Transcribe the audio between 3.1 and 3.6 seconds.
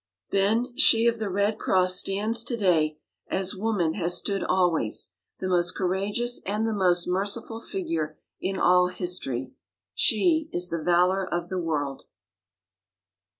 as